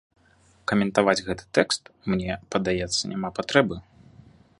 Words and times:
Каментаваць 0.69 1.23
гэты 1.27 1.43
тэкст, 1.57 1.83
мне 2.13 2.39
падаецца, 2.55 3.01
няма 3.13 3.29
патрэбы. 3.41 3.75